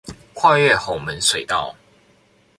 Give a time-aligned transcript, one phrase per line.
[0.33, 1.75] 跨越吼門水道